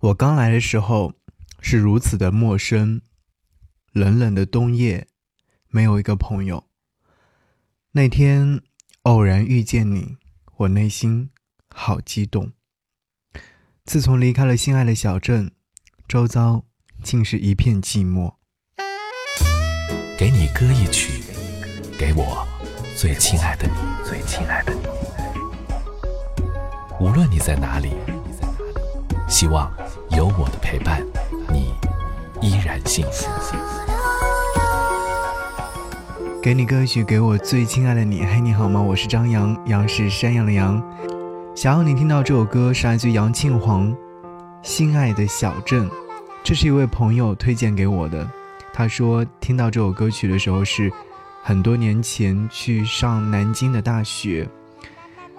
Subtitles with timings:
[0.00, 1.12] 我刚来的时候
[1.60, 3.02] 是如此的陌生，
[3.92, 5.06] 冷冷的冬夜，
[5.68, 6.64] 没有一个朋友。
[7.92, 8.62] 那天
[9.02, 10.16] 偶然遇见你，
[10.56, 11.28] 我内心
[11.68, 12.52] 好激动。
[13.84, 15.52] 自从离开了心爱的小镇，
[16.08, 16.64] 周遭
[17.02, 18.36] 竟是一片寂寞。
[20.18, 21.22] 给你歌一曲，
[21.98, 22.48] 给我
[22.96, 23.74] 最亲爱的你，
[24.08, 24.80] 最亲爱的你。
[26.98, 27.90] 无论你在哪里，
[29.28, 29.70] 希望。
[30.16, 31.00] 有我的陪伴，
[31.52, 31.72] 你
[32.40, 33.26] 依然幸福。
[36.42, 38.24] 给你歌曲，给我最亲爱的你。
[38.24, 38.80] 嘿，你好吗？
[38.80, 40.82] 我是张扬，杨是山羊的羊。
[41.54, 43.88] 想要你听到这首歌是来自杨庆煌，
[44.62, 45.88] 《心爱的小镇》。
[46.42, 48.28] 这是一位朋友推荐给我的。
[48.72, 50.90] 他说听到这首歌曲的时候是
[51.42, 54.48] 很多年前去上南京的大学。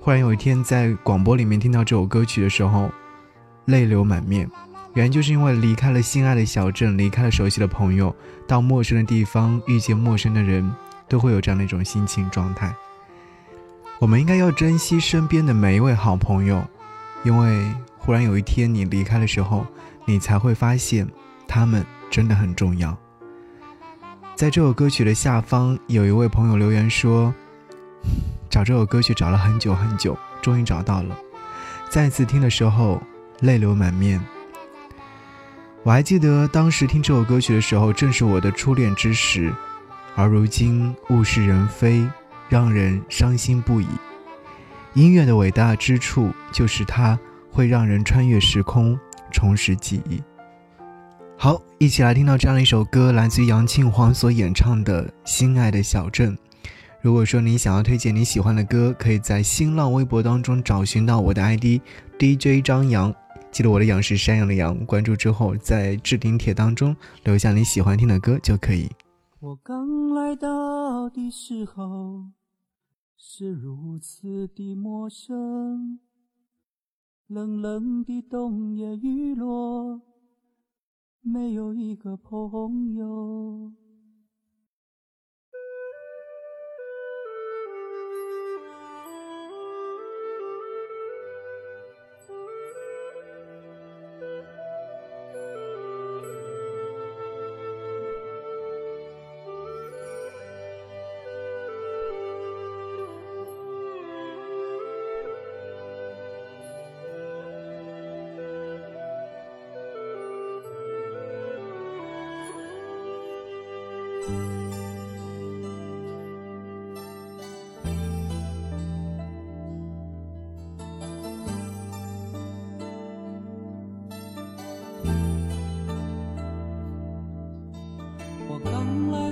[0.00, 2.88] 忽然有一天在广播里面听到这首歌曲的时候。
[3.66, 4.50] 泪流满面，
[4.94, 8.14] 原因就是因为离开了心爱的小镇，离开了熟悉的朋友，
[8.46, 10.68] 到陌生的地方遇见陌生的人，
[11.08, 12.74] 都会有这样的一种心情状态。
[14.00, 16.62] 我们应该要珍惜身边的每一位好朋友，
[17.22, 17.64] 因为
[17.98, 19.64] 忽然有一天你离开的时候，
[20.04, 21.08] 你才会发现
[21.46, 22.98] 他们真的很重要。
[24.34, 27.32] 在这首歌曲的下方，有一位朋友留言说
[28.50, 31.16] ：“找这首歌曲找了很久很久，终于找到了。
[31.88, 33.00] 再次听的时候。”
[33.40, 34.20] 泪流满面。
[35.82, 39.52] 我还记得当时听这首歌曲的时候，正是我的初恋之时，
[40.14, 42.06] 而如今物是人非，
[42.48, 43.88] 让人伤心不已。
[44.94, 47.18] 音乐的伟大之处，就是它
[47.50, 48.96] 会让人穿越时空，
[49.32, 50.22] 重拾记忆。
[51.36, 56.36] 好，一起来听到这样的一首歌，来自于杨庆煌所演唱的《心爱的小镇》。
[57.00, 61.80] 如果说你想要推荐你喜欢的歌，可以在新浪微博当中找寻到我的 ID
[62.16, 63.12] DJ 张扬。
[63.52, 68.88] 记得我的羊是山羊的羊，关注之后在置顶帖当中留下你喜欢听的歌就可以。
[69.40, 72.30] 我刚来到的时候
[73.14, 76.00] 是如此的陌生，
[77.26, 80.00] 冷冷的冬夜雨落，
[81.20, 83.72] 没有一个朋友。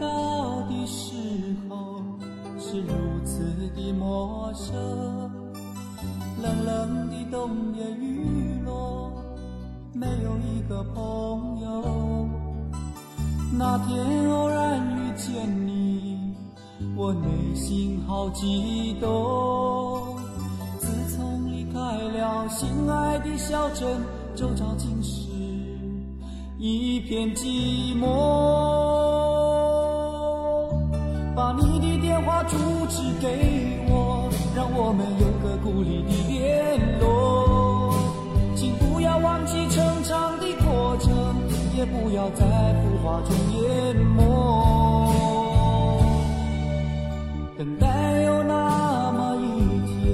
[0.00, 1.14] 到的时
[1.68, 2.02] 候
[2.58, 2.88] 是如
[3.24, 3.40] 此
[3.76, 4.74] 的陌生，
[6.42, 9.12] 冷冷的冬夜雨落，
[9.92, 12.28] 没有一个朋友。
[13.56, 16.34] 那天偶然遇见你，
[16.96, 20.16] 我内心好激动。
[20.78, 23.86] 自从离开了心爱的小镇，
[24.34, 25.28] 周遭尽是
[26.58, 29.03] 一片寂寞。
[31.44, 32.56] 把你的电话住
[32.88, 37.94] 址给我，让我们有个鼓励的联络。
[38.56, 41.12] 请不要忘记成长的过程。
[41.76, 42.46] 也不要在
[42.80, 44.22] 浮华中淹没，
[47.58, 49.44] 等待有那么一
[49.90, 50.06] 天，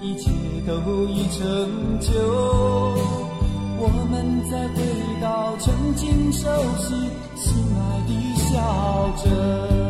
[0.00, 0.30] 一切
[0.64, 0.72] 都
[1.08, 1.42] 已成
[2.00, 2.12] 就，
[3.76, 4.80] 我们再回
[5.20, 6.94] 到曾经熟悉、
[7.34, 8.50] 心爱的小
[9.24, 9.81] 镇。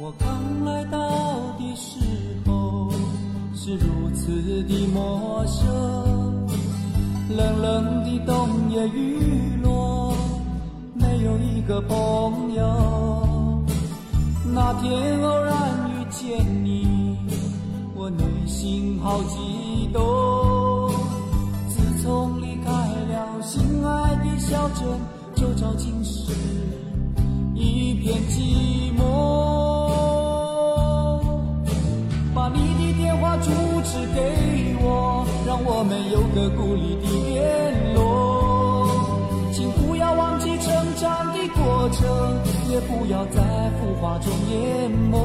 [0.00, 0.98] 我刚来到
[1.58, 2.00] 的时
[2.46, 2.90] 候
[3.54, 6.48] 是如此的陌生，
[7.28, 10.14] 冷冷的冬夜雨落，
[10.94, 13.62] 没有一个朋友。
[14.54, 17.18] 那天偶然遇见你，
[17.94, 20.90] 我内心好激动。
[21.68, 24.88] 自从离开了心爱的小镇，
[25.34, 26.32] 就找尽失。
[35.82, 38.86] 我们有个孤立的联络。
[39.52, 42.06] 请不要忘记成长的过程，
[42.70, 43.42] 也不要在
[43.80, 45.18] 浮华中淹没。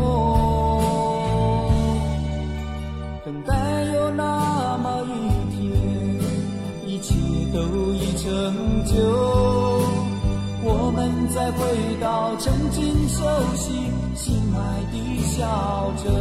[3.24, 3.54] 等待
[3.94, 5.62] 有那么一天，
[6.88, 7.13] 一切
[7.54, 7.59] 都
[7.94, 8.98] 已成就，
[10.63, 11.62] 我们再回
[12.01, 13.24] 到曾经熟
[13.54, 13.74] 悉、
[14.15, 16.12] 心爱的小镇。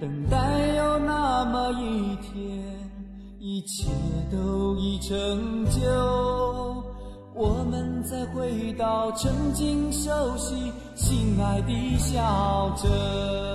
[0.00, 0.36] 等待
[0.76, 2.83] 有那么一天，
[3.46, 3.90] 一切
[4.32, 5.82] 都已成就，
[7.34, 13.53] 我们再回到曾经熟悉、心爱的小镇。